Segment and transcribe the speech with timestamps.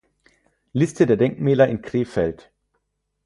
[0.73, 2.51] Liste der Denkmäler in Krefeld